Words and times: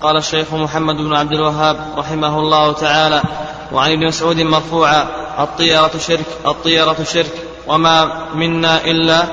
قال 0.00 0.16
الشيخ 0.16 0.54
محمد 0.54 0.96
بن 0.96 1.14
عبد 1.14 1.32
الوهاب 1.32 1.94
رحمه 1.96 2.38
الله 2.38 2.72
تعالى 2.72 3.22
وعن 3.72 3.92
ابن 3.92 4.06
مسعود 4.06 4.40
مرفوعا 4.40 5.06
الطيرة 5.38 5.90
شرك 6.06 6.26
الطيرة 6.46 6.96
شرك 7.12 7.32
وما 7.66 8.24
منا 8.34 8.84
إلا 8.84 9.24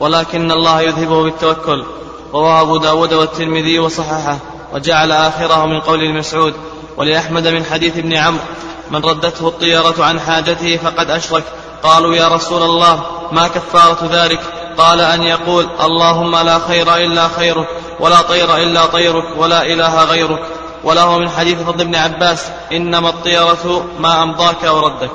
ولكن 0.00 0.52
الله 0.52 0.80
يذهبه 0.80 1.22
بالتوكل. 1.22 1.84
رواه 2.32 2.60
أبو 2.60 2.76
داود 2.76 3.12
والترمذي 3.12 3.78
وصححه 3.78 4.38
وجعل 4.74 5.12
آخره 5.12 5.66
من 5.66 5.80
قول 5.80 6.02
المسعود 6.02 6.54
ولأحمد 6.96 7.48
من 7.48 7.64
حديث 7.64 7.98
ابن 7.98 8.14
عمرو 8.14 8.44
من 8.90 9.04
ردته 9.04 9.48
الطيرة 9.48 9.94
عن 9.98 10.20
حاجته 10.20 10.76
فقد 10.76 11.10
أشرك. 11.10 11.44
قالوا 11.82 12.14
يا 12.14 12.28
رسول 12.28 12.62
الله 12.62 13.02
ما 13.32 13.48
كفارة 13.48 14.08
ذلك؟ 14.12 14.40
قال 14.78 15.00
أن 15.00 15.22
يقول 15.22 15.68
اللهم 15.80 16.36
لا 16.36 16.58
خير 16.58 16.96
إلا 16.96 17.28
خيرك. 17.28 17.68
ولا 18.00 18.22
طير 18.22 18.56
إلا 18.56 18.86
طيرك 18.86 19.24
ولا 19.36 19.62
إله 19.62 20.04
غيرك. 20.04 20.42
وله 20.84 21.18
من 21.18 21.30
حديث 21.30 21.58
فضل 21.58 21.84
بن 21.84 21.94
عباس 21.94 22.44
إنما 22.72 23.08
الطيرة 23.08 23.86
ما 23.98 24.22
أمضاك 24.22 24.62
وردك. 24.62 25.10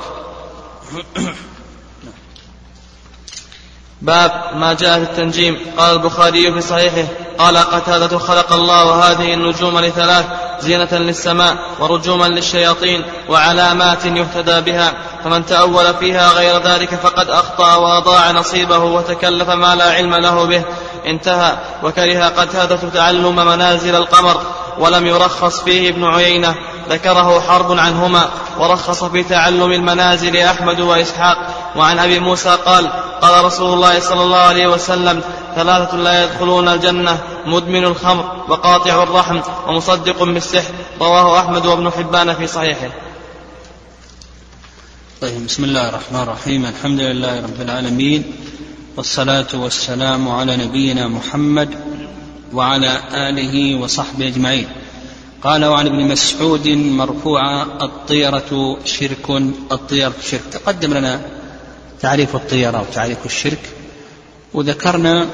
باب 4.02 4.50
ما 4.54 4.72
جاء 4.72 4.98
في 4.98 5.04
التنجيم. 5.04 5.58
قال 5.78 5.92
البخاري 5.92 6.52
في 6.52 6.60
صحيحه 6.60 7.08
قال 7.38 7.56
قتادة 7.56 8.18
خلق 8.18 8.52
الله 8.52 9.10
هذه 9.10 9.34
النجوم 9.34 9.80
لثلاث 9.80 10.26
زينة 10.60 10.88
للسماء 10.92 11.56
ورجوما 11.80 12.26
للشياطين 12.26 13.04
وعلامات 13.28 14.04
يهتدى 14.04 14.60
بها. 14.60 14.92
فمن 15.24 15.46
تأول 15.46 15.94
فيها 15.94 16.32
غير 16.32 16.58
ذلك 16.62 16.94
فقد 16.94 17.30
أخطأ 17.30 17.74
وأضاع 17.74 18.30
نصيبه 18.30 18.78
وتكلف 18.78 19.48
ما 19.48 19.74
لا 19.74 19.90
علم 19.90 20.14
له 20.14 20.44
به. 20.44 20.62
انتهى 21.06 21.56
وكره 21.82 22.28
قتادة 22.28 22.90
تعلم 22.94 23.36
منازل 23.36 23.94
القمر 23.94 24.42
ولم 24.78 25.06
يرخص 25.06 25.60
فيه 25.60 25.88
ابن 25.88 26.04
عيينة 26.04 26.54
ذكره 26.88 27.40
حرب 27.40 27.78
عنهما 27.78 28.28
ورخص 28.58 29.04
في 29.04 29.22
تعلم 29.22 29.72
المنازل 29.72 30.36
أحمد 30.36 30.80
وإسحاق. 30.80 31.36
وعن 31.76 31.98
أبي 31.98 32.20
موسى 32.20 32.58
قال 32.66 32.90
قال 33.22 33.44
رسول 33.44 33.72
الله 33.72 34.00
صلى 34.00 34.22
الله 34.22 34.38
عليه 34.38 34.66
وسلم 34.66 35.22
ثلاثة 35.54 35.96
لا 35.96 36.24
يدخلون 36.24 36.68
الجنة 36.68 37.18
مدمن 37.46 37.84
الخمر 37.84 38.44
وقاطع 38.48 39.02
الرحم 39.02 39.40
ومصدق 39.66 40.22
بالسحر. 40.22 40.72
رواه 41.00 41.40
أحمد 41.40 41.66
وابن 41.66 41.90
حبان 41.90 42.34
في 42.34 42.46
صحيحه. 42.46 42.88
طيب 45.20 45.46
بسم 45.46 45.64
الله 45.64 45.88
الرحمن 45.88 46.22
الرحيم. 46.22 46.66
الحمد 46.66 47.00
لله 47.00 47.40
رب 47.40 47.60
العالمين. 47.60 48.43
والصلاة 48.96 49.46
والسلام 49.54 50.28
على 50.28 50.56
نبينا 50.56 51.08
محمد 51.08 51.70
وعلى 52.52 53.00
آله 53.28 53.74
وصحبه 53.80 54.28
أجمعين. 54.28 54.66
قال 55.42 55.64
وعن 55.64 55.86
ابن 55.86 56.08
مسعود 56.08 56.68
مرفوعا 56.68 57.62
الطيرة 57.62 58.78
شرك 58.84 59.30
الطيرة 59.72 60.14
شرك. 60.22 60.40
تقدم 60.52 60.94
لنا 60.94 61.20
تعريف 62.00 62.36
الطيرة 62.36 62.80
وتعريف 62.80 63.26
الشرك. 63.26 63.70
وذكرنا 64.54 65.26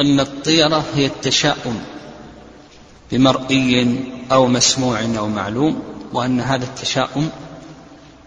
أن 0.00 0.20
الطيرة 0.20 0.84
هي 0.94 1.06
التشاؤم 1.06 1.80
بمرئي 3.12 4.00
أو 4.32 4.46
مسموع 4.46 5.00
أو 5.18 5.28
معلوم 5.28 5.82
وأن 6.12 6.40
هذا 6.40 6.64
التشاؤم 6.64 7.28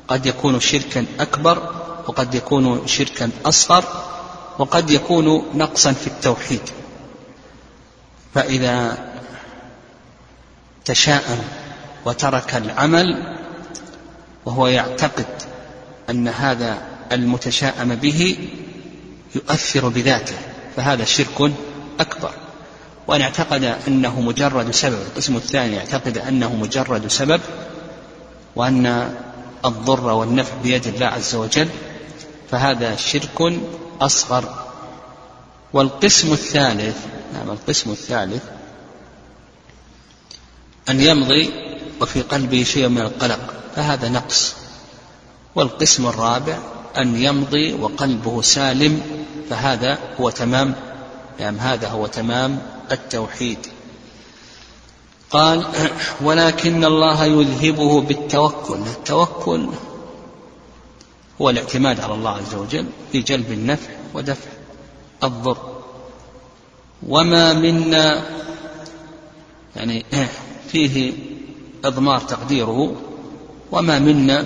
قد 0.08 0.26
يكون 0.26 0.60
شركا 0.60 1.06
أكبر 1.20 1.58
وقد 2.08 2.36
يكون 2.36 2.88
شركا 2.88 3.30
أصغر 3.46 4.11
وقد 4.60 4.90
يكون 4.90 5.44
نقصا 5.56 5.94
في 5.94 6.08
التوحيد. 6.08 6.62
فإذا 8.36 8.98
تشاءم 10.86 11.40
وترك 12.06 12.56
العمل 12.56 13.38
وهو 14.46 14.68
يعتقد 14.68 15.26
أن 16.10 16.28
هذا 16.28 16.82
المتشاءم 17.12 17.96
به 17.96 18.38
يؤثر 19.36 19.88
بذاته 19.88 20.36
فهذا 20.76 21.06
شرك 21.06 21.52
أكبر. 22.00 22.32
وأن 23.08 23.22
اعتقد 23.22 23.64
أنه 23.88 24.22
مجرد 24.22 24.72
سبب 24.72 24.98
القسم 25.02 25.36
الثاني 25.36 25.76
يعتقد 25.76 26.18
أنه 26.18 26.56
مجرد 26.56 27.08
سبب 27.08 27.42
وأن 28.56 29.16
الضر 29.66 30.06
والنفع 30.06 30.54
بيد 30.64 30.88
الله 30.88 31.06
عز 31.06 31.36
وجل 31.36 31.70
فهذا 32.52 32.96
شرك 32.96 33.60
أصغر. 34.02 34.66
والقسم 35.74 36.34
الثالث 36.34 36.98
نعم 37.34 37.50
القسم 37.50 37.92
الثالث 37.92 38.44
أن 40.90 41.02
يمضي 41.02 41.50
وفي 42.02 42.22
قلبه 42.22 42.64
شيء 42.64 42.88
من 42.88 43.02
القلق 43.02 43.54
فهذا 43.76 44.10
نقص. 44.10 44.56
والقسم 45.56 46.08
الرابع 46.08 46.58
أن 46.98 47.16
يمضي 47.16 47.74
وقلبه 47.74 48.42
سالم 48.42 49.02
فهذا 49.50 49.98
هو 50.20 50.30
تمام 50.30 50.76
نعم 51.40 51.58
هذا 51.58 51.88
هو 51.88 52.08
تمام 52.08 52.62
التوحيد. 52.92 53.68
قال 55.32 55.66
ولكن 56.26 56.86
الله 56.86 57.26
يذهبه 57.26 58.02
بالتوكل. 58.02 58.80
التوكل 58.80 59.70
هو 61.42 61.50
الاعتماد 61.50 62.00
على 62.00 62.14
الله 62.14 62.30
عز 62.30 62.56
وجل 62.56 62.86
في 63.12 63.22
جلب 63.22 63.52
النفع 63.52 63.90
ودفع 64.14 64.52
الضر. 65.24 65.58
وما 67.08 67.54
منا 67.54 68.26
يعني 69.76 70.06
فيه 70.68 71.14
إضمار 71.86 72.20
تقديره 72.20 72.96
وما 73.72 74.00
منا 74.00 74.46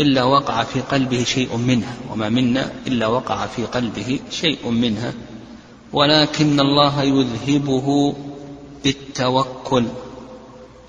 إلا 0.00 0.22
وقع 0.22 0.64
في 0.64 0.80
قلبه 0.80 1.24
شيء 1.24 1.56
منها 1.56 1.94
وما 2.12 2.28
منا 2.28 2.72
إلا 2.86 3.06
وقع 3.06 3.46
في 3.46 3.64
قلبه 3.64 4.20
شيء 4.30 4.70
منها. 4.70 5.12
ولكن 5.92 6.60
الله 6.60 7.02
يذهبه 7.02 8.14
بالتوكل 8.84 9.84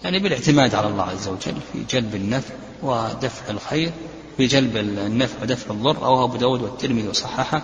يعني 0.04 0.20
بالاعتماد 0.20 0.76
على 0.76 0.88
الله 0.88 1.04
عز 1.04 1.28
وجل 1.28 1.56
في 1.74 1.84
جلب 1.90 2.16
النفع 2.16 2.54
ودفع 2.84 3.50
الخير 3.50 3.92
في 4.40 4.48
جلب 4.48 4.78
النفع 4.78 5.42
ودفع 5.42 5.72
الضر 5.72 5.98
رواه 5.98 6.24
أبو 6.24 6.38
داود 6.38 6.62
والترمذي 6.62 7.08
وصححه 7.08 7.64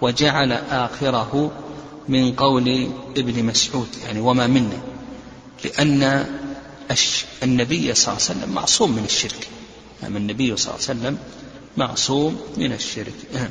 وجعل 0.00 0.52
آخره 0.52 1.50
من 2.08 2.32
قول 2.32 2.88
ابن 3.16 3.44
مسعود 3.44 3.88
يعني 4.04 4.20
وما 4.20 4.46
منا 4.46 4.78
لأن 5.64 6.26
النبي 7.42 7.94
صلى 7.94 8.12
الله 8.12 8.24
عليه 8.28 8.40
وسلم 8.40 8.54
معصوم 8.54 8.92
من 8.92 9.04
الشرك. 9.04 9.48
يعني 10.02 10.16
النبي 10.16 10.56
صلى 10.56 10.74
الله 10.74 10.88
عليه 10.88 11.00
وسلم 11.00 11.18
معصوم 11.76 12.40
من 12.56 12.72
الشرك. 12.72 13.14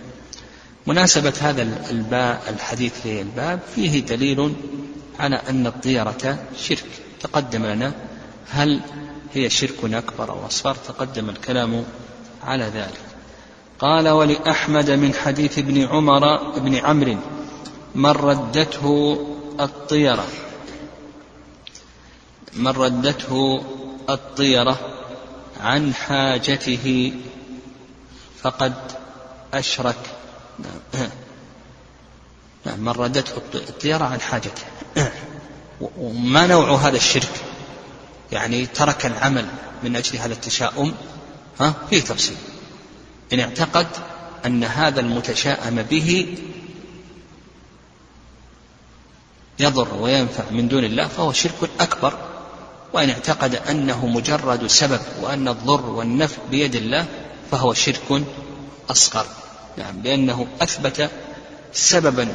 مناسبة 0.87 1.33
هذا 1.39 1.61
الباء 1.91 2.43
الحديث 2.49 2.93
في 3.03 3.21
الباب 3.21 3.59
فيه 3.75 3.99
دليل 3.99 4.53
على 5.19 5.41
أن 5.49 5.67
الطيرة 5.67 6.39
شرك. 6.57 6.89
تقدم 7.19 7.65
لنا 7.65 7.93
هل 8.49 8.81
هي 9.33 9.49
شرك 9.49 9.83
أكبر 9.83 10.29
أو 10.29 10.45
أصغر؟ 10.45 10.75
تقدم 10.75 11.29
الكلام 11.29 11.83
على 12.43 12.63
ذلك. 12.63 13.11
قال 13.81 14.09
ولأحمد 14.09 14.91
من 14.91 15.13
حديث 15.13 15.57
ابن 15.57 15.87
عمر 15.87 16.51
بن 16.59 16.75
عمرو 16.75 17.17
من 17.95 18.09
ردته 18.09 19.17
الطيرة 19.59 20.27
من 22.53 22.67
ردته 22.67 23.63
الطيرة 24.09 24.79
عن 25.61 25.93
حاجته 25.93 27.13
فقد 28.41 28.73
أشرك 29.53 29.95
نعم 32.65 32.79
من 32.79 32.89
ردته 32.89 33.33
الطيرة 33.55 34.03
عن 34.03 34.21
حاجته 34.21 34.63
وما 35.97 36.47
نوع 36.47 36.75
هذا 36.75 36.95
الشرك؟ 36.95 37.41
يعني 38.31 38.65
ترك 38.65 39.05
العمل 39.05 39.45
من 39.83 39.95
أجل 39.95 40.17
هذا 40.17 40.33
التشاؤم 40.33 40.93
ها؟ 41.59 41.73
فيه 41.89 42.01
تفصيل. 42.01 42.37
إن 43.33 43.39
اعتقد 43.39 43.87
أن 44.45 44.63
هذا 44.63 44.99
المتشاءم 44.99 45.81
به 45.81 46.37
يضر 49.59 49.93
وينفع 49.93 50.43
من 50.51 50.67
دون 50.67 50.83
الله 50.83 51.07
فهو 51.07 51.33
شرك 51.33 51.69
أكبر. 51.79 52.19
وإن 52.93 53.09
اعتقد 53.09 53.55
أنه 53.55 54.07
مجرد 54.07 54.67
سبب 54.67 55.01
وأن 55.21 55.47
الضر 55.47 55.85
والنفع 55.85 56.41
بيد 56.51 56.75
الله 56.75 57.05
فهو 57.51 57.73
شرك 57.73 58.23
أصغر. 58.89 59.25
نعم 59.77 60.01
لأنه 60.03 60.47
أثبت 60.61 61.11
سببا 61.73 62.27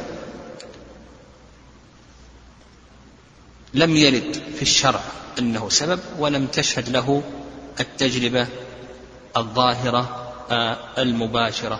لم 3.73 3.95
يرد 3.95 4.41
في 4.55 4.61
الشرع 4.61 5.01
أنه 5.39 5.69
سبب 5.69 5.99
ولم 6.19 6.47
تشهد 6.47 6.89
له 6.89 7.23
التجربة 7.79 8.47
الظاهرة 9.37 10.31
آه، 10.51 10.77
المباشرة. 10.97 11.79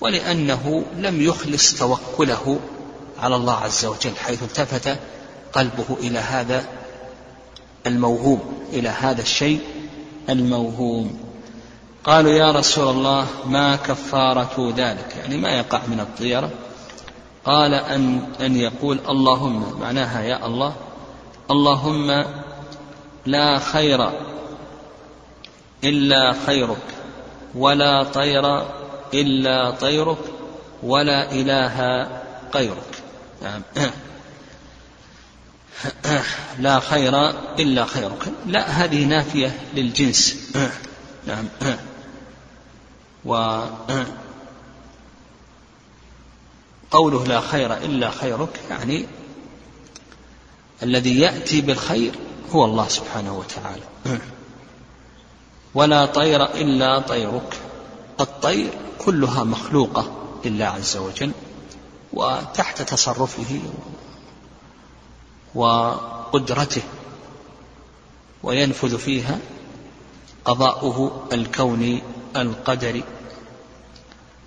ولأنه 0.00 0.84
لم 0.96 1.22
يخلص 1.22 1.78
توكله 1.78 2.60
على 3.18 3.36
الله 3.36 3.54
عز 3.54 3.84
وجل 3.84 4.16
حيث 4.16 4.42
التفت 4.42 4.98
قلبه 5.52 5.96
إلى 6.00 6.18
هذا 6.18 6.64
الموهوم 7.86 8.66
إلى 8.72 8.88
هذا 8.88 9.22
الشيء 9.22 9.60
الموهوم. 10.28 11.20
قالوا 12.04 12.32
يا 12.32 12.52
رسول 12.52 12.88
الله 12.88 13.26
ما 13.46 13.76
كفارة 13.76 14.72
ذلك؟ 14.76 15.16
يعني 15.16 15.36
ما 15.36 15.50
يقع 15.50 15.80
من 15.86 16.00
الطيرة؟ 16.00 16.50
قال 17.44 17.74
أن 17.74 18.22
أن 18.40 18.56
يقول 18.56 19.00
اللهم 19.08 19.80
معناها 19.80 20.22
يا 20.22 20.46
الله 20.46 20.74
اللهم 21.50 22.24
لا 23.26 23.58
خير 23.58 24.10
إلا 25.84 26.34
خيرك 26.46 26.82
ولا 27.54 28.02
طير 28.02 28.66
إلا 29.14 29.70
طيرك 29.70 30.18
ولا 30.82 31.32
إله 31.32 32.08
غيرك. 32.54 33.02
نعم 33.42 33.62
لا 36.58 36.80
خير 36.80 37.30
إلا 37.58 37.84
خيرك. 37.84 38.32
لا 38.46 38.68
هذه 38.70 39.04
نافية 39.04 39.60
للجنس. 39.74 40.36
نعم 41.26 41.48
و 43.24 43.60
قوله 46.90 47.24
لا 47.24 47.40
خير 47.40 47.74
إلا 47.76 48.10
خيرك 48.10 48.60
يعني 48.70 49.06
الذي 50.82 51.20
يأتي 51.20 51.60
بالخير 51.60 52.14
هو 52.50 52.64
الله 52.64 52.88
سبحانه 52.88 53.38
وتعالى. 53.38 53.82
ولا 55.74 56.06
طير 56.06 56.44
إلا 56.44 56.98
طيرك. 56.98 57.56
الطير 58.20 58.70
كلها 59.04 59.44
مخلوقة 59.44 60.10
لله 60.44 60.64
عز 60.64 60.96
وجل 60.96 61.32
وتحت 62.12 62.82
تصرفه 62.82 63.60
وقدرته 65.54 66.82
وينفذ 68.42 68.98
فيها 68.98 69.38
قضاؤه 70.44 71.26
الكوني 71.32 72.02
القدري. 72.36 73.04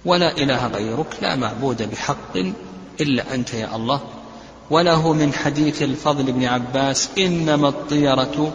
ولا 0.06 0.38
إله 0.38 0.68
غيرك 0.68 1.18
لا 1.22 1.36
معبود 1.36 1.92
بحق 1.92 2.38
إلا 3.02 3.34
أنت 3.34 3.54
يا 3.54 3.76
الله. 3.76 4.02
وله 4.70 5.14
من 5.14 5.34
حديث 5.34 5.82
الفضل 5.82 6.32
بن 6.32 6.46
عباس 6.46 7.10
إنما 7.18 7.70
الطيرة 7.70 8.54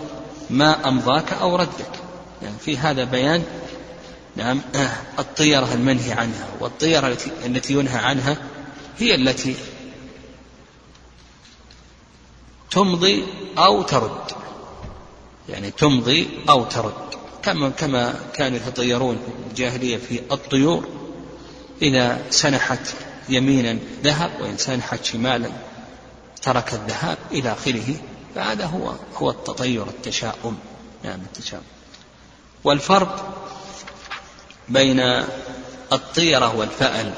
ما 0.50 0.88
أمضاك 0.88 1.32
أو 1.32 1.56
ردك. 1.56 2.09
يعني 2.42 2.54
في 2.64 2.78
هذا 2.78 3.04
بيان 3.04 3.44
نعم 4.36 4.60
الطيرة 5.18 5.74
المنهي 5.74 6.12
عنها 6.12 6.48
والطيرة 6.60 7.16
التي, 7.44 7.72
ينهى 7.72 7.98
عنها 7.98 8.36
هي 8.98 9.14
التي 9.14 9.56
تمضي 12.70 13.24
أو 13.58 13.82
ترد. 13.82 14.32
يعني 15.48 15.70
تمضي 15.70 16.28
أو 16.48 16.64
ترد. 16.64 17.10
كما 17.42 17.70
كما 17.70 18.14
كانوا 18.34 18.56
يتطيرون 18.56 19.16
في 19.16 19.50
الجاهلية 19.50 19.96
في 19.96 20.20
الطيور 20.32 20.88
إذا 21.82 22.22
سنحت 22.30 22.94
يمينا 23.28 23.78
ذهب 24.04 24.30
وإن 24.40 24.56
سنحت 24.56 25.04
شمالا 25.04 25.50
ترك 26.42 26.74
الذهاب 26.74 27.18
إلى 27.32 27.52
آخره 27.52 27.94
فهذا 28.34 28.66
هو 28.66 28.92
هو 29.16 29.30
التطير 29.30 29.86
التشاؤم. 29.86 30.58
نعم 31.04 31.20
التشاؤم. 31.20 31.79
والفرق 32.64 33.44
بين 34.68 35.00
الطيرة 35.92 36.56
والفأل. 36.56 37.12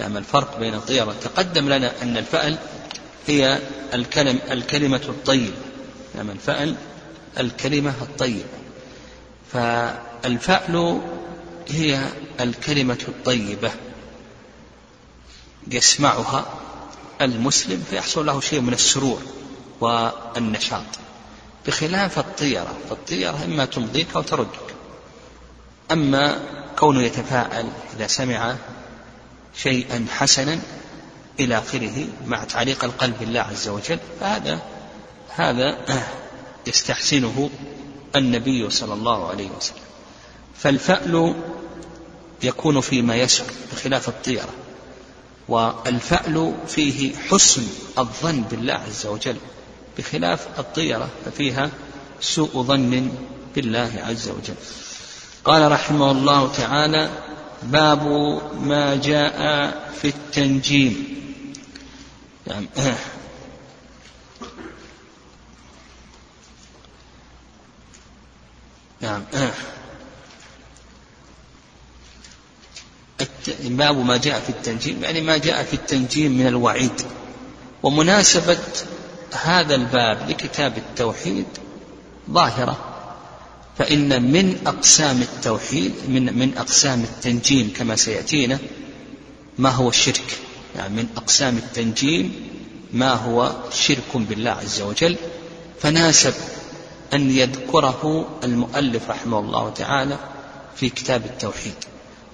نعم 0.00 0.16
الفرق 0.16 0.58
بين 0.58 0.74
الطيرة. 0.74 1.14
تقدم 1.20 1.68
لنا 1.68 2.02
أن 2.02 2.16
الفأل 2.16 2.58
هي 3.26 3.58
الكلم 3.94 4.38
الكلمة 4.50 5.02
الطيبة 5.08 5.56
نعم 6.14 6.30
الفأل 6.30 6.76
الكلمة 7.38 7.94
الطيبة. 8.02 8.44
فالفأل 9.52 11.00
هي 11.68 12.08
الكلمة 12.40 12.98
الطيبة. 13.08 13.72
يسمعها 15.70 16.46
المسلم 17.20 17.84
فيحصل 17.90 18.26
له 18.26 18.40
شيء 18.40 18.60
من 18.60 18.72
السرور 18.72 19.22
والنشاط. 19.80 20.84
بخلاف 21.66 22.18
الطيرة 22.18 22.76
فالطيرة 22.90 23.44
إما 23.44 23.64
تمضيك 23.64 24.06
أو 24.16 24.22
تردك. 24.22 24.74
أما 25.92 26.40
كونه 26.78 27.02
يتفاءل 27.02 27.68
إذا 27.96 28.06
سمع 28.06 28.56
شيئا 29.56 30.06
حسنا 30.10 30.58
إلى 31.40 31.58
آخره 31.58 32.06
مع 32.26 32.44
تعليق 32.44 32.84
القلب 32.84 33.18
بالله 33.20 33.40
عز 33.40 33.68
وجل 33.68 33.98
فهذا 34.20 34.60
هذا 35.28 35.78
يستحسنه 36.66 37.50
النبي 38.16 38.70
صلى 38.70 38.94
الله 38.94 39.28
عليه 39.28 39.48
وسلم. 39.50 39.82
فالفأل 40.58 41.34
يكون 42.42 42.80
فيما 42.80 43.16
يسر 43.16 43.44
بخلاف 43.72 44.08
الطيرة 44.08 44.48
والفأل 45.48 46.54
فيه 46.68 47.16
حسن 47.16 47.62
الظن 47.98 48.42
بالله 48.42 48.74
عز 48.74 49.06
وجل 49.06 49.36
بخلاف 49.98 50.48
الطيرة 50.58 51.08
ففيها 51.24 51.70
سوء 52.20 52.62
ظن 52.62 53.12
بالله 53.54 53.92
عز 54.04 54.28
وجل. 54.28 54.54
قال 55.48 55.72
رحمه 55.72 56.10
الله 56.10 56.52
تعالى 56.52 57.10
باب 57.62 58.02
ما 58.60 58.96
جاء 58.96 59.38
في 60.02 60.08
التنجيم. 60.08 61.18
نعم 62.46 62.66
نعم 69.00 69.22
باب 73.64 73.96
ما 73.96 74.16
جاء 74.16 74.40
في 74.40 74.48
التنجيم 74.50 75.04
يعني 75.04 75.20
ما 75.20 75.36
جاء 75.36 75.64
في 75.64 75.74
التنجيم 75.74 76.32
من 76.32 76.46
الوعيد. 76.46 77.02
ومناسبة 77.82 78.58
هذا 79.32 79.74
الباب 79.74 80.30
لكتاب 80.30 80.78
التوحيد 80.78 81.46
ظاهرة. 82.30 82.87
فإن 83.78 84.32
من 84.32 84.58
أقسام 84.66 85.22
التوحيد 85.22 85.92
من 86.08 86.38
من 86.38 86.58
أقسام 86.58 87.02
التنجيم 87.02 87.72
كما 87.76 87.96
سيأتينا 87.96 88.58
ما 89.58 89.70
هو 89.70 89.88
الشرك. 89.88 90.38
يعني 90.76 90.94
من 90.94 91.08
أقسام 91.16 91.56
التنجيم 91.56 92.32
ما 92.92 93.12
هو 93.12 93.52
شرك 93.72 94.16
بالله 94.16 94.50
عز 94.50 94.80
وجل. 94.80 95.16
فناسب 95.80 96.34
أن 97.14 97.30
يذكره 97.30 98.28
المؤلف 98.44 99.10
رحمه 99.10 99.38
الله 99.38 99.70
تعالى 99.70 100.18
في 100.76 100.88
كتاب 100.90 101.24
التوحيد. 101.24 101.74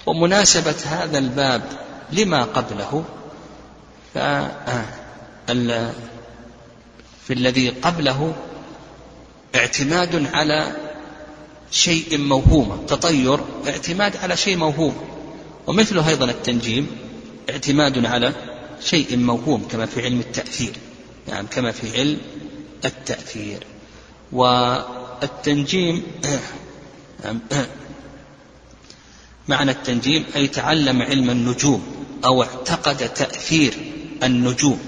ومناسبة 0.06 0.74
هذا 0.86 1.18
الباب 1.18 1.62
لما 2.12 2.44
قبله 2.44 3.04
في 7.26 7.30
الذي 7.30 7.68
قبله 7.68 8.34
اعتماد 9.54 10.26
على 10.34 10.83
شيء 11.74 12.18
موهوم 12.18 12.86
تطير 12.86 13.40
اعتماد 13.66 14.16
على 14.16 14.36
شيء 14.36 14.56
موهوم. 14.56 14.94
ومثله 15.66 16.08
أيضا 16.08 16.30
التنجيم 16.30 16.86
اعتماد 17.50 18.06
على 18.06 18.32
شيء 18.84 19.16
موهوم 19.16 19.68
كما 19.68 19.86
في 19.86 20.02
علم 20.02 20.20
التأثير. 20.20 20.72
نعم 21.28 21.46
كما 21.46 21.72
في 21.72 21.98
علم 21.98 22.18
التأثير. 22.84 23.58
والتنجيم 24.32 26.02
معنى 29.48 29.70
التنجيم 29.70 30.24
أي 30.36 30.46
تعلم 30.46 31.02
علم 31.02 31.30
النجوم 31.30 31.82
أو 32.24 32.42
اعتقد 32.42 33.14
تأثير 33.14 33.74
النجوم. 34.22 34.78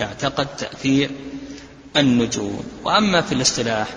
اعتقد 0.00 0.56
تأثير 0.56 1.10
النجوم. 1.96 2.64
وأما 2.84 3.20
في 3.20 3.32
الاصطلاح 3.32 3.88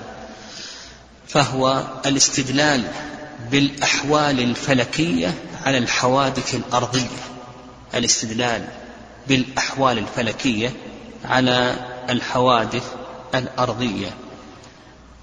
فهو 1.28 1.84
الاستدلال 2.06 2.84
بالأحوال 3.52 4.40
الفلكية 4.40 5.34
على 5.66 5.78
الحوادث 5.78 6.56
الأرضية. 6.56 7.24
الاستدلال 7.96 8.68
بالأحوال 9.28 9.98
الفلكية 9.98 10.74
على 11.26 11.76
الحوادث 12.10 12.84
الأرضية. 13.36 14.10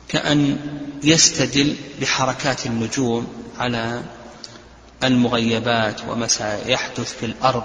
كأن 0.09 0.59
يستدل 1.02 1.76
بحركات 2.00 2.66
النجوم 2.66 3.26
على 3.59 4.02
المغيبات 5.04 6.00
وما 6.09 6.26
سيحدث 6.26 7.14
في 7.21 7.26
الأرض 7.26 7.64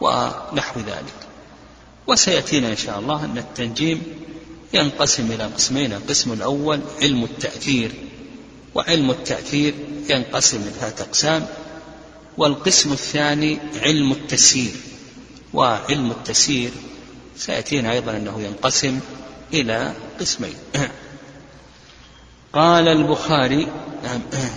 ونحو 0.00 0.80
ذلك. 0.80 1.14
وسيأتينا 2.06 2.68
إن 2.68 2.76
شاء 2.76 2.98
الله 2.98 3.24
أن 3.24 3.38
التنجيم 3.38 4.02
ينقسم 4.72 5.32
إلى 5.32 5.44
قسمين 5.44 5.92
القسم 5.92 6.32
الأول 6.32 6.80
علم 7.02 7.24
التأثير 7.24 7.92
وعلم 8.74 9.10
التأثير 9.10 9.74
ينقسم 10.10 10.56
إلى 10.56 10.70
ثلاثة 10.70 11.04
أقسام 11.04 11.46
والقسم 12.38 12.92
الثاني 12.92 13.58
علم 13.82 14.12
التسيير 14.12 14.74
وعلم 15.54 16.10
التسيير 16.10 16.70
سيأتينا 17.36 17.92
أيضا 17.92 18.16
أنه 18.16 18.42
ينقسم 18.42 19.00
إلى 19.54 19.92
قسمين. 20.20 20.54
قال 22.52 22.88
البخاري 22.88 23.68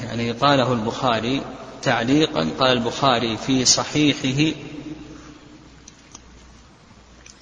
يعني 0.03 0.31
قاله 0.31 0.73
البخاري 0.73 1.41
تعليقا 1.83 2.49
قال 2.59 2.77
البخاري 2.77 3.37
في 3.37 3.65
صحيحه 3.65 4.57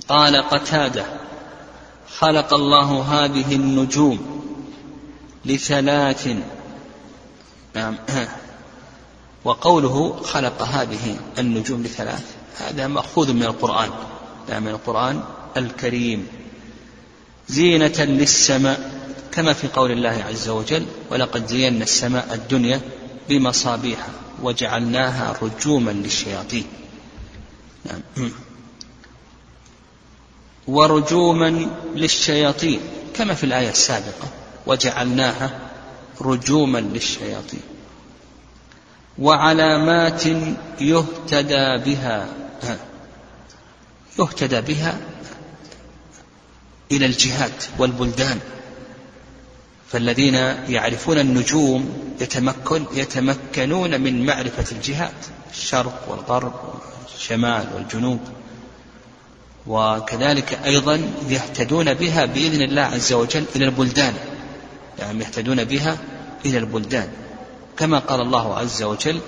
قال 0.07 0.35
قتادة 0.35 1.05
خلق 2.19 2.53
الله 2.53 3.01
هذه 3.01 3.55
النجوم 3.55 4.43
لثلاث 5.45 6.27
نعم. 7.75 7.97
وقوله 9.45 10.21
خلق 10.23 10.61
هذه 10.61 11.19
النجوم 11.39 11.83
لثلاث 11.83 12.23
هذا 12.57 12.87
مأخوذ 12.87 13.33
من 13.33 13.43
القرآن. 13.43 13.89
نعم 14.49 14.63
من 14.63 14.69
القرآن 14.69 15.23
الكريم. 15.57 16.27
زينة 17.47 18.03
للسماء 18.03 18.91
كما 19.31 19.53
في 19.53 19.67
قول 19.67 19.91
الله 19.91 20.23
عز 20.29 20.49
وجل 20.49 20.85
ولقد 21.11 21.47
زينا 21.47 21.83
السماء 21.83 22.33
الدنيا 22.33 22.81
بمصابيح 23.29 24.07
وجعلناها 24.43 25.37
رجوما 25.41 25.91
للشياطين. 25.91 26.65
نعم. 27.85 28.01
ورجوما 30.67 31.67
للشياطين 31.95 32.79
كما 33.15 33.33
في 33.33 33.43
الآية 33.43 33.69
السابقة 33.69 34.27
وجعلناها 34.65 35.59
رجوما 36.21 36.77
للشياطين. 36.77 37.61
وعلامات 39.19 40.23
يهتدى 40.81 41.77
بها 41.77 42.27
يهتدى 44.19 44.61
بها 44.61 44.99
إلى 46.91 47.05
الجهاد 47.05 47.53
والبلدان. 47.79 48.39
فالذين 49.91 50.35
يعرفون 50.69 51.19
النجوم 51.19 52.13
يتمكن 52.21 52.85
يتمكنون 52.93 54.01
من 54.01 54.25
معرفة 54.25 54.75
الجهات 54.75 55.25
الشرق 55.51 56.05
والغرب 56.07 56.53
والشمال 57.13 57.67
والجنوب. 57.75 58.19
وكذلك 59.67 60.59
أيضا 60.65 61.01
يهتدون 61.29 61.93
بها 61.93 62.25
بإذن 62.25 62.61
الله 62.61 62.81
عز 62.81 63.13
وجل 63.13 63.45
إلى 63.55 63.65
البلدان. 63.65 64.13
يعني 64.99 65.23
يهتدون 65.23 65.63
بها 65.63 65.97
إلى 66.45 66.57
البلدان. 66.57 67.09
كما 67.77 67.99
قال 67.99 68.21
الله 68.21 68.55
عز 68.55 68.83
وجل 68.83 69.19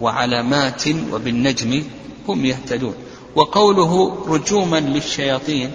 وعلامات 0.00 0.88
وبالنجم 1.12 1.84
هم 2.28 2.44
يهتدون 2.44 2.94
وقوله 3.36 4.24
رجوما 4.26 4.80
للشياطين 4.80 5.72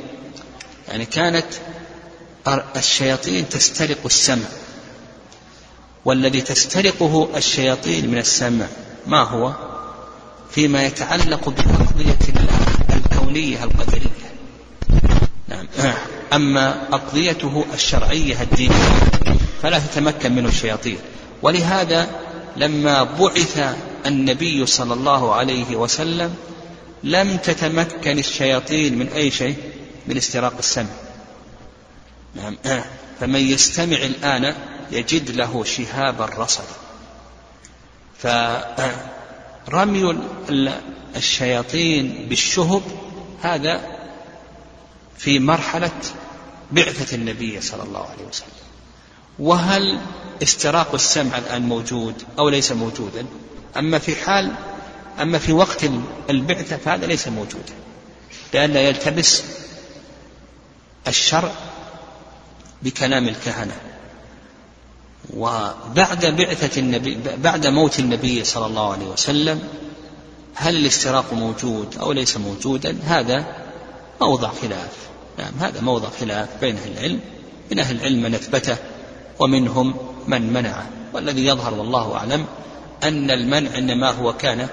يعني 0.87 1.05
كانت 1.05 1.47
الشياطين 2.75 3.49
تسترق 3.49 3.99
السمع. 4.05 4.47
والذي 6.05 6.41
تسترقه 6.41 7.29
الشياطين 7.35 8.11
من 8.11 8.17
السمع 8.17 8.65
ما 9.07 9.23
هو؟ 9.23 9.53
فيما 10.51 10.85
يتعلق 10.85 11.49
بأقضية 11.49 12.19
الله 12.29 13.12
الكونية 13.33 13.63
القدرية. 13.63 14.09
نعم. 15.47 15.67
أما 16.33 16.87
أقضيته 16.93 17.65
الشرعية 17.73 18.41
الدينية 18.41 18.99
فلا 19.61 19.79
تتمكن 19.79 20.35
منه 20.35 20.47
الشياطين. 20.47 20.97
ولهذا 21.41 22.09
لما 22.57 23.03
بعث 23.03 23.75
النبي 24.05 24.65
صلى 24.65 24.93
الله 24.93 25.35
عليه 25.35 25.75
وسلم 25.75 26.35
لم 27.03 27.37
تتمكن 27.37 28.19
الشياطين 28.19 28.99
من 28.99 29.07
أي 29.07 29.31
شيء؟ 29.31 29.55
من 30.07 30.17
استراق 30.17 30.57
السمع. 30.59 30.89
نعم. 32.35 32.57
فمن 33.19 33.39
يستمع 33.39 33.97
الآن 33.97 34.55
يجد 34.91 35.31
له 35.31 35.63
شهابا 35.63 36.25
رصدا 36.25 36.75
فرمي 39.67 40.17
الشياطين 41.15 42.25
بالشهب 42.29 42.81
هذا 43.43 43.81
في 45.17 45.39
مرحلة 45.39 45.91
بعثة 46.71 47.15
النبي 47.15 47.61
صلى 47.61 47.83
الله 47.83 48.05
عليه 48.09 48.25
وسلم. 48.25 48.47
وهل 49.39 49.99
استراق 50.43 50.93
السمع 50.93 51.37
الآن 51.37 51.61
موجود 51.61 52.23
أو 52.39 52.49
ليس 52.49 52.71
موجودا؟ 52.71 53.25
أما 53.77 53.99
في 53.99 54.15
حال 54.15 54.51
أما 55.21 55.37
في 55.37 55.53
وقت 55.53 55.85
البعثة 56.29 56.77
فهذا 56.77 57.05
ليس 57.05 57.27
موجودا 57.27 57.73
لأن 58.53 58.75
يلتبس 58.75 59.43
الشرع 61.07 61.51
بكلام 62.81 63.27
الكهنة. 63.27 63.75
وبعد 65.33 66.25
بعثة 66.25 66.79
النبي 66.79 67.17
بعد 67.37 67.67
موت 67.67 67.99
النبي 67.99 68.43
صلى 68.43 68.65
الله 68.65 68.93
عليه 68.93 69.05
وسلم 69.05 69.69
هل 70.55 70.75
الاستراق 70.75 71.33
موجود 71.33 71.97
أو 71.97 72.11
ليس 72.11 72.37
موجودا؟ 72.37 72.97
هذا 73.03 73.45
موضع 74.21 74.49
خلاف. 74.49 74.97
نعم 75.39 75.53
هذا 75.59 75.81
موضع 75.81 76.09
خلاف 76.09 76.49
بين 76.61 76.77
أهل 76.77 76.91
العلم. 76.91 77.19
من 77.71 77.79
أهل 77.79 77.95
العلم 77.95 78.23
من 78.23 78.35
أثبته 78.35 78.77
ومنهم 79.39 79.95
من 80.27 80.53
منعه. 80.53 80.89
والذي 81.13 81.45
يظهر 81.45 81.73
والله 81.73 82.15
أعلم 82.15 82.45
أن 83.03 83.31
المنع 83.31 83.77
إنما 83.77 84.11
هو 84.11 84.33
كان 84.33 84.67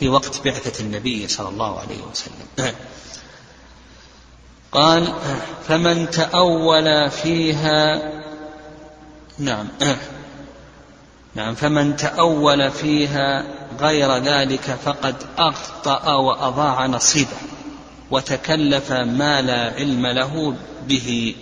في 0.00 0.08
وقت 0.08 0.40
بعثة 0.44 0.84
النبي 0.84 1.28
صلى 1.28 1.48
الله 1.48 1.80
عليه 1.80 2.02
وسلم. 2.10 2.74
قال 4.72 5.12
فمن 5.68 6.10
تأول 6.10 7.10
فيها 7.10 8.12
نعم 9.38 9.68
نعم 11.36 11.54
فمن 11.54 11.96
تأول 11.96 12.70
فيها 12.70 13.44
غير 13.80 14.16
ذلك 14.16 14.78
فقد 14.84 15.14
أخطأ 15.38 16.14
وأضاع 16.14 16.86
نصيبه 16.86 17.36
وتكلف 18.10 18.92
ما 18.92 19.42
لا 19.42 19.74
علم 19.74 20.06
له 20.06 20.54
به. 20.88 21.34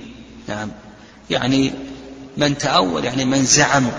نعم 0.48 0.70
يعني 1.30 1.72
من 2.36 2.58
تأول 2.58 3.04
يعني 3.04 3.24
من 3.24 3.44
زعم 3.44 3.90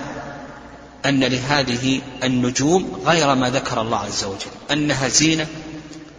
أن 1.05 1.23
لهذه 1.23 2.01
النجوم 2.23 3.01
غير 3.05 3.35
ما 3.35 3.49
ذكر 3.49 3.81
الله 3.81 3.97
عز 3.97 4.23
وجل 4.23 4.51
أنها 4.71 5.07
زينة 5.07 5.47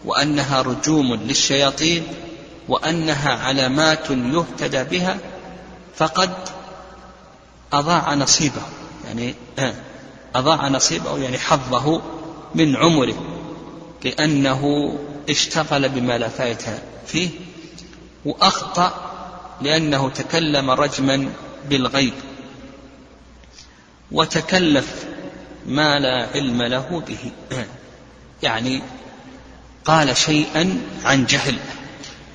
وأنها 0.04 0.62
رجوم 0.62 1.14
للشياطين 1.14 2.02
وأنها 2.68 3.30
علامات 3.35 4.11
يهتدى 4.11 4.85
بها 4.85 5.18
فقد 5.97 6.30
أضاع 7.73 8.14
نصيبه. 8.14 8.62
يعني 9.07 9.35
أضاع 10.35 10.69
نصيبه 10.69 11.19
يعني 11.19 11.39
حظه 11.39 12.03
من 12.55 12.77
عمره 12.77 13.15
لأنه 14.05 14.93
اشتغل 15.29 15.89
بما 15.89 16.19
لا 16.19 16.29
فائدة 16.29 16.79
فيه 17.07 17.29
وأخطأ 18.25 19.13
لأنه 19.63 20.09
تكلم 20.09 20.71
رجما 20.71 21.29
بالغيب 21.69 22.15
وتكلف 24.13 25.05
ما 25.67 25.99
لا 25.99 26.29
علم 26.35 26.63
له 26.63 27.03
به 27.09 27.33
يعني 28.43 28.83
قال 29.85 30.17
شيئا 30.17 30.79
عن 31.05 31.27
جهل 31.27 31.59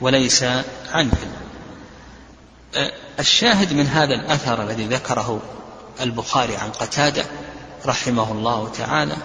وليس 0.02 0.44
عن 0.44 0.62
علم. 0.94 1.42
الشاهد 3.20 3.74
من 3.74 3.88
هذا 3.88 4.16
الأثر 4.16 4.64
الذي 4.64 4.86
ذكره 4.86 5.42
البخاري 6.02 6.56
عن 6.56 6.70
قتادة 6.70 7.26
رحمه 7.86 8.32
الله 8.32 8.70
تعالى 8.78 9.18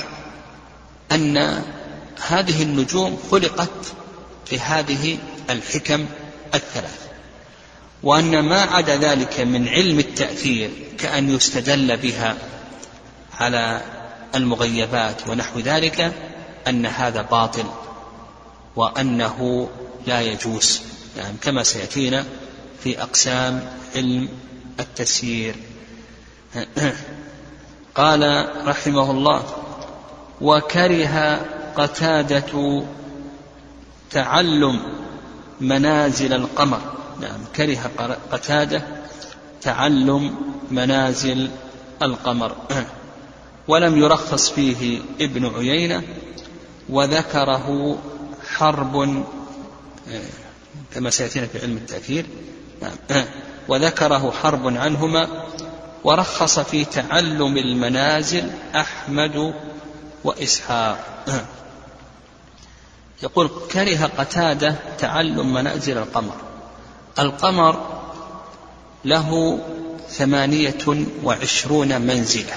أن 1.12 1.62
هذه 2.28 2.62
النجوم 2.62 3.18
خلقت 3.30 3.92
لهذه 4.52 5.18
الحكم 5.50 6.06
الثلاث 6.54 7.06
وأن 8.02 8.40
ما 8.40 8.61
عدا 8.61 8.96
ذلك 8.96 9.40
من 9.40 9.68
علم 9.68 9.99
التأثير 9.99 10.70
كأن 10.99 11.35
يستدل 11.35 11.96
بها 11.96 12.37
على 13.40 13.82
المغيبات 14.35 15.28
ونحو 15.28 15.61
ذلك 15.61 16.12
أن 16.68 16.87
هذا 16.87 17.23
باطل 17.23 17.64
وأنه 18.76 19.68
لا 20.06 20.20
يجوز 20.20 20.80
يعني 21.16 21.37
كما 21.42 21.62
سيأتينا 21.62 22.25
في 22.85 23.02
أقسام 23.02 23.73
علم 23.96 24.28
التسيير. 24.80 25.54
قال 27.95 28.49
رحمه 28.67 29.11
الله 29.11 29.43
وكره 30.41 31.41
قتادة 31.76 32.83
تعلم 34.11 34.83
منازل 35.61 36.33
القمر. 36.33 36.81
نعم 37.21 37.41
كره 37.57 37.91
قتادة 38.33 38.83
تعلم 39.62 40.35
منازل 40.71 41.50
القمر. 42.03 42.57
ولم 43.69 43.99
يرخص 43.99 44.50
فيه 44.50 45.00
ابن 45.21 45.47
عيينة 45.47 46.03
وذكره 46.88 47.99
حرب 48.57 49.25
كما 50.95 51.11
سيأتينا 51.11 51.47
في 51.47 51.59
علم 51.59 51.76
التأثير. 51.76 52.26
نعم 52.83 52.97
وذكره 53.69 54.31
حرب 54.43 54.76
عنهما 54.76 55.29
ورخص 56.07 56.59
في 56.59 56.85
تعلم 56.85 57.57
المنازل 57.57 58.51
أحمد 58.75 59.55
وإسحاق. 60.25 61.25
يقول 63.23 63.51
كره 63.73 64.11
قتادة 64.19 64.77
تعلم 64.99 65.53
منازل 65.53 65.99
القمر. 65.99 66.35
القمر 67.19 68.01
له 69.05 69.59
ثمانية 70.09 71.07
وعشرون 71.25 72.01
منزلة 72.01 72.55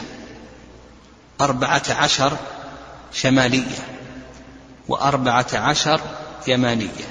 أربعة 1.41 1.83
عشر 1.89 2.37
شمالية 3.13 3.87
وأربعة 4.87 5.47
عشر 5.53 6.01
يمانية. 6.47 7.09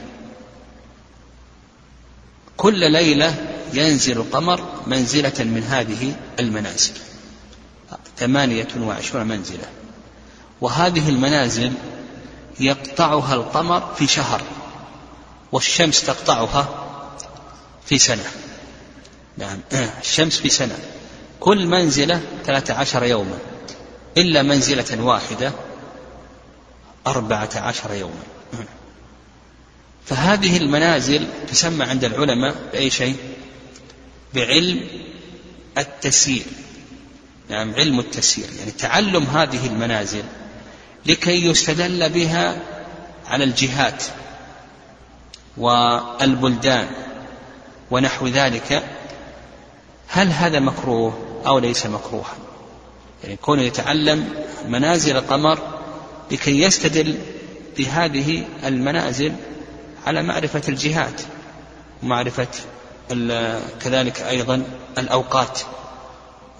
كل 2.56 2.92
ليلة 2.92 3.34
ينزل 3.72 4.16
القمر 4.16 4.77
منزلة 4.88 5.34
من 5.38 5.62
هذه 5.62 6.14
المنازل. 6.38 6.92
ثمانية 8.16 8.68
وعشرون 8.80 9.26
منزلة. 9.26 9.64
وهذه 10.60 11.08
المنازل 11.08 11.72
يقطعها 12.60 13.34
القمر 13.34 13.94
في 13.94 14.06
شهر 14.06 14.42
والشمس 15.52 16.06
تقطعها 16.06 16.68
في 17.86 17.98
سنة. 17.98 18.24
نعم. 19.38 19.60
الشمس 20.02 20.38
في 20.38 20.48
سنة. 20.48 20.78
كل 21.40 21.66
منزلة 21.66 22.20
ثلاثة 22.46 22.74
عشر 22.74 23.04
يوما. 23.04 23.38
إلا 24.16 24.42
منزلة 24.42 25.02
واحدة 25.02 25.52
أربعة 27.06 27.50
عشر 27.56 27.94
يوما. 27.94 28.22
فهذه 30.06 30.56
المنازل 30.56 31.26
تسمى 31.48 31.84
عند 31.84 32.04
العلماء 32.04 32.54
بأي 32.72 32.90
شيء؟ 32.90 33.16
بعلم 34.34 34.80
التسيير. 35.78 36.46
نعم 37.48 37.74
علم 37.74 37.98
التسيير 37.98 38.48
يعني 38.58 38.70
تعلم 38.70 39.24
هذه 39.24 39.66
المنازل 39.66 40.24
لكي 41.06 41.46
يستدل 41.46 42.08
بها 42.08 42.56
على 43.26 43.44
الجهات 43.44 44.04
والبلدان 45.56 46.88
ونحو 47.90 48.26
ذلك. 48.26 48.84
هل 50.08 50.28
هذا 50.28 50.60
مكروه 50.60 51.42
أو 51.46 51.58
ليس 51.58 51.86
مكروها؟ 51.86 52.36
يعني 53.24 53.36
كونه 53.36 53.62
يتعلم 53.62 54.28
منازل 54.68 55.16
القمر 55.16 55.58
لكي 56.30 56.62
يستدل 56.62 57.18
بهذه 57.78 58.44
المنازل 58.64 59.32
على 60.06 60.22
معرفة 60.22 60.62
الجهات 60.68 61.20
ومعرفة 62.02 62.48
كذلك 63.80 64.20
أيضا 64.20 64.62
الأوقات 64.98 65.60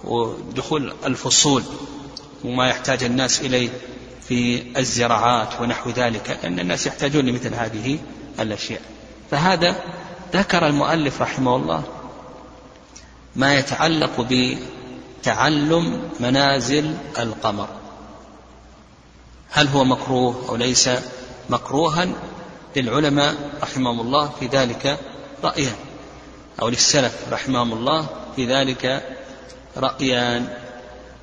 ودخول 0.03 0.93
الفصول 1.05 1.63
وما 2.43 2.67
يحتاج 2.67 3.03
الناس 3.03 3.41
إليه 3.41 3.69
في 4.27 4.63
الزراعات 4.79 5.61
ونحو 5.61 5.89
ذلك 5.89 6.39
لأن 6.43 6.59
الناس 6.59 6.87
يحتاجون 6.87 7.25
لمثل 7.25 7.53
هذه 7.53 7.99
الأشياء. 8.39 8.81
فهذا 9.31 9.75
ذكر 10.33 10.67
المؤلف 10.67 11.21
رحمه 11.21 11.55
الله 11.55 11.83
ما 13.35 13.55
يتعلق 13.55 14.27
بتعلم 14.29 16.09
منازل 16.19 16.97
القمر. 17.19 17.67
هل 19.51 19.67
هو 19.67 19.83
مكروه 19.83 20.49
أو 20.49 20.55
ليس 20.55 20.89
مكروها؟ 21.49 22.07
للعلماء 22.75 23.35
رحمهم 23.61 23.99
الله 23.99 24.29
في 24.39 24.47
ذلك 24.47 24.99
رأيان. 25.43 25.75
أو 26.61 26.69
للسلف 26.69 27.13
رحمهم 27.31 27.73
الله 27.73 28.07
في 28.35 28.45
ذلك 28.45 29.03
رأيان. 29.77 30.57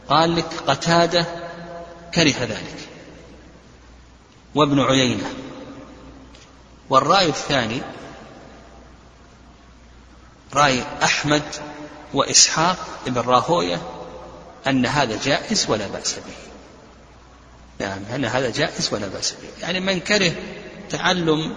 قال 0.08 0.36
لك 0.36 0.48
قتادة 0.66 1.26
كره 2.14 2.34
ذلك 2.40 2.88
وابن 4.54 4.80
عيينة. 4.80 5.30
والرأي 6.90 7.28
الثاني 7.28 7.82
رأي 10.54 10.82
أحمد 11.02 11.42
وإسحاق 12.14 12.76
بن 13.06 13.20
راهوية 13.20 13.82
أن 14.66 14.86
هذا 14.86 15.18
جائز 15.24 15.70
ولا 15.70 15.86
بأس 15.86 16.14
به. 16.14 16.36
نعم 17.86 17.98
أن 18.14 18.24
هذا 18.24 18.50
جائز 18.50 18.88
ولا 18.92 19.06
بأس 19.06 19.32
به. 19.32 19.48
يعني 19.62 19.80
من 19.80 20.00
كره 20.00 20.32
تعلم 20.90 21.56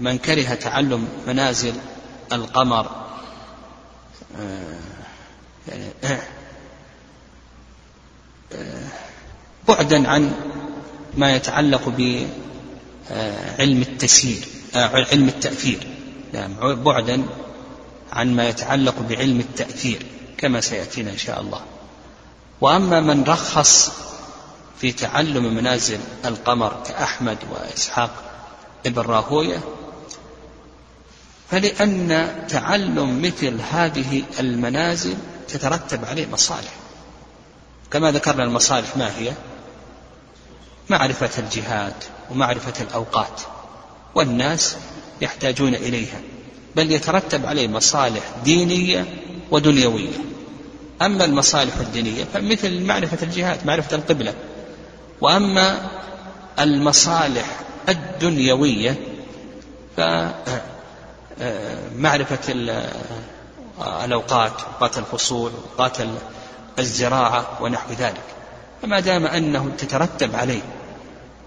من 0.00 0.18
كره 0.18 0.54
تعلم 0.54 1.08
منازل 1.26 1.74
القمر 2.32 2.90
آه، 4.40 4.78
يعني 5.68 6.20
آه، 8.52 8.88
بعدا 9.68 10.08
عن 10.08 10.32
ما 11.14 11.36
يتعلق 11.36 11.88
بعلم 11.88 13.82
التسيير 13.82 14.44
آه، 14.76 15.06
علم 15.12 15.28
التأثير. 15.28 15.86
نعم 16.32 16.74
بعدا 16.74 17.22
عن 18.12 18.36
ما 18.36 18.48
يتعلق 18.48 18.94
بعلم 19.00 19.40
التأثير 19.40 20.06
كما 20.38 20.60
سيأتينا 20.60 21.10
إن 21.10 21.18
شاء 21.18 21.40
الله. 21.40 21.60
وأما 22.60 23.00
من 23.00 23.24
رخص 23.24 23.92
في 24.80 24.92
تعلم 24.92 25.54
منازل 25.54 26.00
القمر 26.24 26.82
كأحمد 26.86 27.38
وإسحاق 27.50 28.10
ابن 28.86 29.02
راهوية 29.02 29.60
فلأن 31.52 32.28
تعلم 32.48 33.22
مثل 33.22 33.58
هذه 33.72 34.22
المنازل 34.40 35.14
تترتب 35.48 36.04
عليه 36.04 36.26
مصالح. 36.26 36.72
كما 37.90 38.12
ذكرنا 38.12 38.44
المصالح 38.44 38.96
ما 38.96 39.18
هي؟ 39.18 39.32
معرفة 40.90 41.30
الجهات 41.38 42.04
ومعرفة 42.30 42.82
الأوقات. 42.82 43.40
والناس 44.14 44.76
يحتاجون 45.20 45.74
إليها. 45.74 46.20
بل 46.76 46.92
يترتب 46.92 47.46
عليه 47.46 47.68
مصالح 47.68 48.22
دينية 48.44 49.06
ودنيوية. 49.50 50.18
أما 51.02 51.24
المصالح 51.24 51.76
الدينية 51.76 52.24
فمثل 52.34 52.84
معرفة 52.84 53.18
الجهات 53.22 53.66
معرفة 53.66 53.96
القبلة. 53.96 54.34
وأما 55.20 55.90
المصالح 56.58 57.60
الدنيوية 57.88 58.96
فمعرفة 61.38 62.52
الأوقات 64.04 64.52
أوقات 64.62 64.98
الفصول 64.98 65.52
أوقات 65.70 65.96
الزراعة 66.78 67.62
ونحو 67.62 67.92
ذلك. 67.92 68.24
فما 68.82 69.00
دام 69.00 69.26
أنه 69.26 69.70
تترتب 69.78 70.36
عليه 70.36 70.62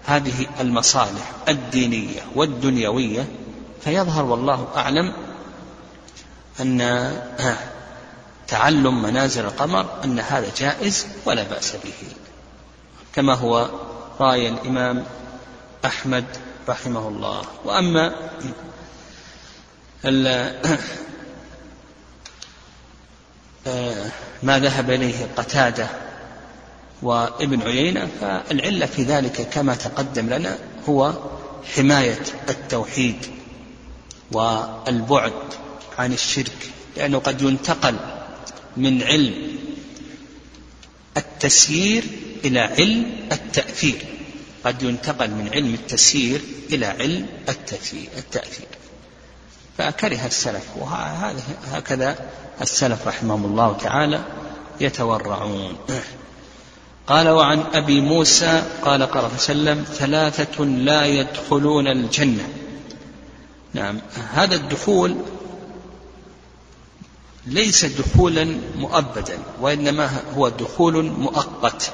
هذه 0.06 0.46
المصالح 0.60 1.32
الدينية 1.48 2.20
والدنيوية 2.34 3.26
فيظهر 3.84 4.24
والله 4.24 4.68
أعلم 4.76 5.12
أن 6.60 7.12
تعلم 8.48 9.02
منازل 9.02 9.44
القمر 9.44 9.86
أن 10.04 10.18
هذا 10.20 10.50
جائز 10.58 11.06
ولا 11.24 11.42
بأس 11.42 11.72
به. 11.84 12.08
كما 13.14 13.34
هو 13.34 13.68
رأي 14.20 14.48
الإمام 14.48 15.04
أحمد 15.84 16.24
رحمه 16.68 17.08
الله. 17.08 17.42
وأما 17.64 18.14
ما 24.42 24.58
ذهب 24.58 24.90
إليه 24.90 25.28
قتادة 25.36 25.88
وابن 27.02 27.62
عيينة 27.62 28.08
فالعلة 28.20 28.86
في 28.86 29.02
ذلك 29.02 29.48
كما 29.52 29.74
تقدم 29.74 30.28
لنا 30.28 30.58
هو 30.88 31.12
حماية 31.74 32.22
التوحيد 32.48 33.16
والبعد 34.32 35.32
عن 35.98 36.12
الشرك 36.12 36.70
لأنه 36.96 37.18
قد 37.18 37.42
ينتقل 37.42 37.96
من 38.76 39.02
علم 39.02 39.58
التسيير 41.16 42.04
إلى 42.44 42.60
علم 42.60 43.12
التأثير 43.32 43.98
قد 44.64 44.82
ينتقل 44.82 45.30
من 45.30 45.50
علم 45.54 45.74
التسيير 45.74 46.40
إلى 46.72 46.86
علم 46.86 47.26
التأثير. 47.48 48.08
فكره 49.78 50.26
السلف 50.26 50.64
وهذا 50.76 51.42
هكذا 51.72 52.16
السلف 52.62 53.08
رحمهم 53.08 53.44
الله 53.44 53.76
تعالى 53.76 54.20
يتورعون. 54.80 55.76
قال 57.06 57.28
وعن 57.28 57.60
أبي 57.74 58.00
موسى 58.00 58.62
قال 58.82 59.02
قال 59.02 59.30
وسلم 59.34 59.84
ثلاثة 59.84 60.64
لا 60.64 61.06
يدخلون 61.06 61.88
الجنة. 61.88 62.48
نعم 63.74 64.00
هذا 64.32 64.54
الدخول 64.54 65.16
ليس 67.46 67.84
دخولا 67.84 68.58
مؤبدا 68.78 69.38
وإنما 69.60 70.10
هو 70.36 70.48
دخول 70.48 71.04
مؤقت. 71.04 71.92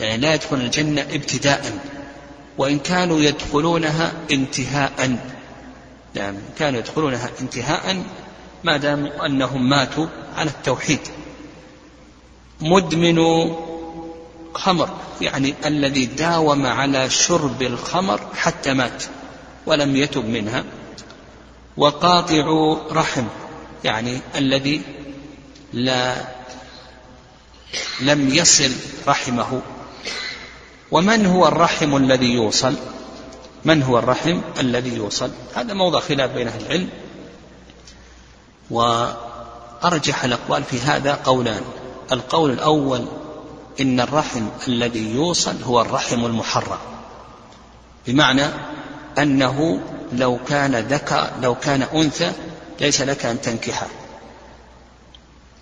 يعني 0.00 0.16
لا 0.16 0.34
يدخل 0.34 0.56
الجنة 0.56 1.00
ابتداء 1.00 1.78
وإن 2.58 2.78
كانوا 2.78 3.20
يدخلونها 3.20 4.12
انتهاء. 4.30 5.18
نعم 6.14 6.34
كانوا 6.58 6.78
يدخلونها 6.80 7.30
انتهاء 7.40 8.04
ما 8.64 8.76
دام 8.76 9.06
أنهم 9.06 9.68
ماتوا 9.68 10.06
على 10.36 10.50
التوحيد. 10.50 11.00
مدمن 12.60 13.18
خمر 14.54 14.88
يعني 15.20 15.54
الذي 15.66 16.06
داوم 16.06 16.66
على 16.66 17.10
شرب 17.10 17.62
الخمر 17.62 18.20
حتى 18.36 18.74
مات 18.74 19.04
ولم 19.66 19.96
يتب 19.96 20.24
منها. 20.24 20.64
وقاطع 21.76 22.76
رحم 22.90 23.24
يعني 23.84 24.18
الذي 24.36 24.82
لا 25.72 26.16
لم 28.00 28.34
يصل 28.34 28.72
رحمه. 29.06 29.62
ومن 30.90 31.26
هو 31.26 31.48
الرحم 31.48 31.96
الذي 31.96 32.32
يوصل؟ 32.32 32.74
من 33.64 33.82
هو 33.82 33.98
الرحم 33.98 34.40
الذي 34.60 34.96
يوصل؟ 34.96 35.30
هذا 35.54 35.74
موضع 35.74 36.00
خلاف 36.00 36.30
بين 36.30 36.48
أهل 36.48 36.60
العلم. 36.66 36.88
وأرجح 38.70 40.24
الأقوال 40.24 40.64
في 40.64 40.80
هذا 40.80 41.20
قولان. 41.24 41.62
القول 42.12 42.50
الأول 42.50 43.06
إن 43.80 44.00
الرحم 44.00 44.48
الذي 44.68 45.14
يوصل 45.14 45.62
هو 45.62 45.80
الرحم 45.80 46.24
المحرم. 46.24 46.78
بمعنى 48.06 48.46
أنه 49.18 49.80
لو 50.12 50.38
كان 50.48 50.76
ذكر 50.76 51.30
لو 51.42 51.54
كان 51.54 51.82
أنثى 51.82 52.32
ليس 52.80 53.00
لك 53.00 53.26
أن 53.26 53.40
تنكحه. 53.40 53.86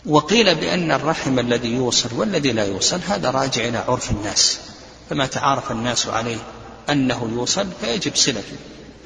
وقيل 0.07 0.55
بأن 0.55 0.93
الرحم 0.93 1.39
الذي 1.39 1.75
يوصل 1.75 2.09
والذي 2.17 2.53
لا 2.53 2.65
يوصل 2.65 3.01
هذا 3.09 3.31
راجع 3.31 3.69
إلى 3.69 3.79
عرف 3.79 4.11
الناس. 4.11 4.61
فما 5.11 5.27
تعارف 5.27 5.73
الناس 5.73 6.07
عليه 6.07 6.39
أنه 6.91 7.31
يوصل 7.35 7.67
فيجب 7.81 8.17
صلته 8.17 8.57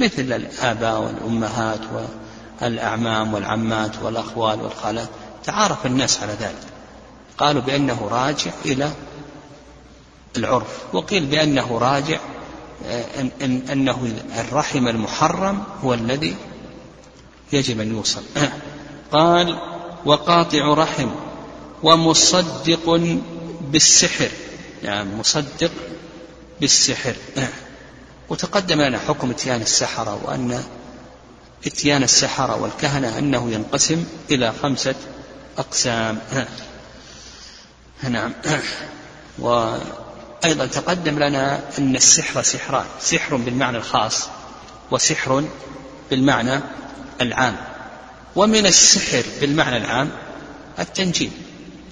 مثل 0.01 0.33
الآباء 0.33 1.01
والأمهات 1.01 1.81
والأعمام 2.63 3.35
والعمات 3.35 3.93
والأخوال 4.03 4.63
والخالات. 4.63 5.09
تعارف 5.45 5.87
الناس 5.87 6.23
على 6.23 6.33
ذلك. 6.33 6.63
قالوا 7.39 7.63
بأنه 7.63 8.09
راجع 8.11 8.51
إلى 8.65 8.91
العرف 10.37 10.85
وقيل 10.93 11.27
بأنه 11.27 11.79
راجع 11.79 12.19
إن 13.19 13.31
إن 13.43 13.63
أنه 13.73 14.13
الرحم 14.39 14.89
المحرم 14.89 15.63
هو 15.85 15.95
الذي 15.95 16.37
يجب 17.53 17.81
أن 17.81 17.91
يوصل. 17.97 18.23
قال 19.13 19.59
وقاطع 20.05 20.75
رحم 20.75 21.09
ومصدق 21.83 23.17
بالسحر. 23.61 24.31
يعني 24.83 25.17
مصدق 25.17 25.71
بالسحر. 26.61 27.15
وتقدم 28.29 28.81
لنا 28.81 28.99
حكم 28.99 29.31
إتيان 29.31 29.61
السحرة 29.61 30.21
وأن 30.25 30.63
إتيان 31.67 32.03
السحرة 32.03 32.63
والكهنة 32.63 33.19
أنه 33.19 33.51
ينقسم 33.51 34.05
إلى 34.31 34.53
خمسة 34.63 34.95
أقسام. 35.59 36.19
نعم. 38.03 38.33
وأيضا 39.39 40.67
تقدم 40.67 41.19
لنا 41.19 41.61
أن 41.79 41.97
السحر 41.97 42.43
سحران 42.43 42.87
سحر 43.01 43.37
بالمعنى 43.37 43.77
الخاص 43.77 44.29
وسحر 44.91 45.45
بالمعنى 46.11 46.61
العام. 47.21 47.57
ومن 48.37 48.67
السحر 48.67 49.25
بالمعنى 49.41 49.77
العام 49.77 50.11
التنجيم. 50.79 51.33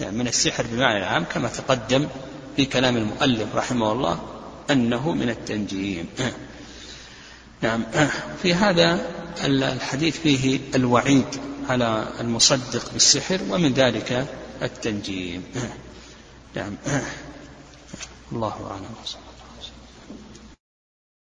يعني 0.00 0.16
من 0.16 0.28
السحر 0.28 0.66
بالمعنى 0.66 0.98
العام 0.98 1.24
كما 1.24 1.48
تقدم 1.48 2.08
في 2.56 2.64
كلام 2.64 2.96
المؤلف 2.96 3.54
رحمه 3.54 3.92
الله 3.92 4.33
أنه 4.70 5.12
من 5.12 5.28
التنجيم. 5.28 6.06
نعم. 7.62 7.84
في 8.42 8.54
هذا 8.54 9.10
الحديث 9.44 10.18
فيه 10.18 10.60
الوعيد 10.74 11.26
على 11.68 12.08
المصدق 12.20 12.92
بالسحر 12.92 13.40
ومن 13.50 13.74
ذلك 13.74 14.26
التنجيم. 14.62 15.44
نعم. 16.54 16.76
الله 18.32 18.70
أعلم. 18.70 19.23